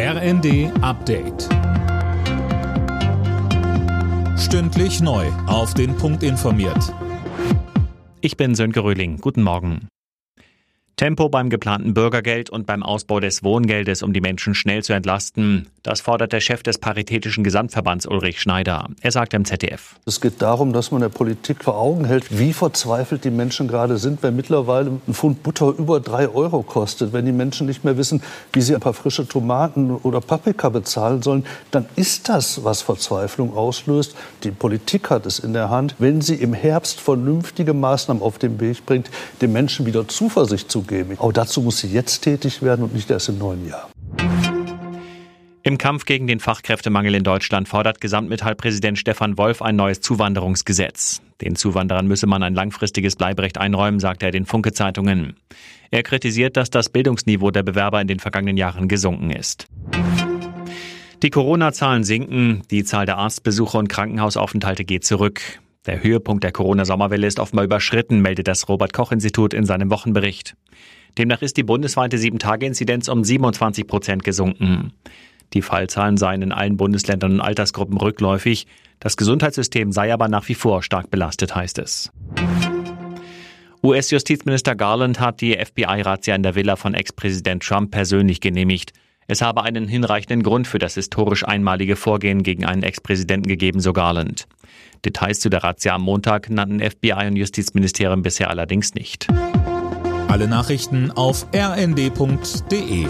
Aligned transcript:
RND 0.00 0.70
Update. 0.80 1.48
Stündlich 4.38 5.00
neu. 5.00 5.26
Auf 5.48 5.74
den 5.74 5.96
Punkt 5.96 6.22
informiert. 6.22 6.94
Ich 8.20 8.36
bin 8.36 8.54
Sönke 8.54 8.84
Röhling. 8.84 9.16
Guten 9.16 9.42
Morgen. 9.42 9.88
Tempo 10.98 11.28
beim 11.28 11.48
geplanten 11.48 11.94
Bürgergeld 11.94 12.50
und 12.50 12.66
beim 12.66 12.82
Ausbau 12.82 13.20
des 13.20 13.44
Wohngeldes, 13.44 14.02
um 14.02 14.12
die 14.12 14.20
Menschen 14.20 14.56
schnell 14.56 14.82
zu 14.82 14.92
entlasten. 14.94 15.68
Das 15.84 16.00
fordert 16.00 16.32
der 16.32 16.40
Chef 16.40 16.64
des 16.64 16.78
Paritätischen 16.78 17.44
Gesamtverbands 17.44 18.04
Ulrich 18.04 18.40
Schneider. 18.40 18.88
Er 19.00 19.12
sagt 19.12 19.32
im 19.32 19.44
ZDF. 19.44 19.94
Es 20.06 20.20
geht 20.20 20.42
darum, 20.42 20.72
dass 20.72 20.90
man 20.90 21.00
der 21.00 21.08
Politik 21.08 21.62
vor 21.62 21.78
Augen 21.78 22.04
hält, 22.04 22.36
wie 22.36 22.52
verzweifelt 22.52 23.22
die 23.22 23.30
Menschen 23.30 23.68
gerade 23.68 23.96
sind, 23.96 24.24
wenn 24.24 24.34
mittlerweile 24.34 24.90
ein 24.90 25.14
Pfund 25.14 25.44
Butter 25.44 25.72
über 25.78 26.00
drei 26.00 26.28
Euro 26.28 26.64
kostet. 26.64 27.12
Wenn 27.12 27.26
die 27.26 27.32
Menschen 27.32 27.68
nicht 27.68 27.84
mehr 27.84 27.96
wissen, 27.96 28.20
wie 28.52 28.60
sie 28.60 28.74
ein 28.74 28.80
paar 28.80 28.92
frische 28.92 29.26
Tomaten 29.28 29.92
oder 29.92 30.20
Paprika 30.20 30.68
bezahlen 30.68 31.22
sollen, 31.22 31.46
dann 31.70 31.86
ist 31.94 32.28
das, 32.28 32.64
was 32.64 32.82
Verzweiflung 32.82 33.56
auslöst. 33.56 34.16
Die 34.42 34.50
Politik 34.50 35.10
hat 35.10 35.26
es 35.26 35.38
in 35.38 35.52
der 35.52 35.70
Hand, 35.70 35.94
wenn 36.00 36.22
sie 36.22 36.34
im 36.34 36.54
Herbst 36.54 37.00
vernünftige 37.00 37.72
Maßnahmen 37.72 38.20
auf 38.20 38.38
den 38.38 38.58
Weg 38.58 38.84
bringt, 38.84 39.08
den 39.40 39.52
Menschen 39.52 39.86
wieder 39.86 40.08
Zuversicht 40.08 40.72
zu 40.72 40.87
geben. 40.88 41.16
Auch 41.18 41.32
dazu 41.32 41.62
muss 41.62 41.78
sie 41.78 41.88
jetzt 41.88 42.22
tätig 42.22 42.62
werden 42.62 42.84
und 42.84 42.94
nicht 42.94 43.10
erst 43.10 43.28
im 43.28 43.38
neuen 43.38 43.68
Jahr. 43.68 43.88
Im 45.62 45.76
Kampf 45.76 46.06
gegen 46.06 46.26
den 46.26 46.40
Fachkräftemangel 46.40 47.14
in 47.14 47.24
Deutschland 47.24 47.68
fordert 47.68 48.00
Gesamtmetallpräsident 48.00 48.98
Stefan 48.98 49.36
Wolf 49.36 49.60
ein 49.60 49.76
neues 49.76 50.00
Zuwanderungsgesetz. 50.00 51.20
Den 51.42 51.56
Zuwanderern 51.56 52.06
müsse 52.06 52.26
man 52.26 52.42
ein 52.42 52.54
langfristiges 52.54 53.16
Bleiberecht 53.16 53.58
einräumen, 53.58 54.00
sagt 54.00 54.22
er 54.22 54.30
den 54.30 54.46
Funke-Zeitungen. 54.46 55.36
Er 55.90 56.02
kritisiert, 56.02 56.56
dass 56.56 56.70
das 56.70 56.88
Bildungsniveau 56.88 57.50
der 57.50 57.64
Bewerber 57.64 58.00
in 58.00 58.08
den 58.08 58.18
vergangenen 58.18 58.56
Jahren 58.56 58.88
gesunken 58.88 59.30
ist. 59.30 59.66
Die 61.22 61.30
Corona-Zahlen 61.30 62.04
sinken, 62.04 62.62
die 62.70 62.84
Zahl 62.84 63.04
der 63.04 63.18
Arztbesuche 63.18 63.76
und 63.76 63.88
Krankenhausaufenthalte 63.88 64.84
geht 64.84 65.04
zurück. 65.04 65.42
Der 65.88 66.02
Höhepunkt 66.02 66.44
der 66.44 66.52
Corona-Sommerwelle 66.52 67.26
ist 67.26 67.40
offenbar 67.40 67.64
überschritten, 67.64 68.20
meldet 68.20 68.46
das 68.46 68.68
Robert-Koch-Institut 68.68 69.54
in 69.54 69.64
seinem 69.64 69.90
Wochenbericht. 69.90 70.54
Demnach 71.16 71.40
ist 71.40 71.56
die 71.56 71.62
bundesweite 71.62 72.18
7-Tage-Inzidenz 72.18 73.08
um 73.08 73.24
27 73.24 73.86
Prozent 73.86 74.22
gesunken. 74.22 74.92
Die 75.54 75.62
Fallzahlen 75.62 76.18
seien 76.18 76.42
in 76.42 76.52
allen 76.52 76.76
Bundesländern 76.76 77.32
und 77.32 77.40
Altersgruppen 77.40 77.96
rückläufig. 77.96 78.66
Das 79.00 79.16
Gesundheitssystem 79.16 79.90
sei 79.90 80.12
aber 80.12 80.28
nach 80.28 80.46
wie 80.50 80.54
vor 80.54 80.82
stark 80.82 81.10
belastet, 81.10 81.56
heißt 81.56 81.78
es. 81.78 82.12
US-Justizminister 83.82 84.74
Garland 84.74 85.20
hat 85.20 85.40
die 85.40 85.56
FBI-Razzia 85.56 86.34
in 86.34 86.42
der 86.42 86.54
Villa 86.54 86.76
von 86.76 86.92
Ex-Präsident 86.92 87.62
Trump 87.62 87.92
persönlich 87.92 88.42
genehmigt. 88.42 88.92
Es 89.30 89.42
habe 89.42 89.62
einen 89.62 89.86
hinreichenden 89.88 90.42
Grund 90.42 90.66
für 90.66 90.78
das 90.78 90.94
historisch 90.94 91.46
einmalige 91.46 91.96
Vorgehen 91.96 92.42
gegen 92.42 92.64
einen 92.64 92.82
Ex-Präsidenten 92.82 93.46
gegeben, 93.46 93.78
so 93.78 93.92
Garland. 93.92 94.48
Details 95.04 95.40
zu 95.40 95.50
der 95.50 95.62
Razzia 95.62 95.94
am 95.94 96.02
Montag 96.02 96.48
nannten 96.48 96.80
FBI 96.80 97.26
und 97.26 97.36
Justizministerium 97.36 98.22
bisher 98.22 98.48
allerdings 98.48 98.94
nicht. 98.94 99.28
Alle 100.28 100.48
Nachrichten 100.48 101.10
auf 101.10 101.46
rnd.de 101.54 103.06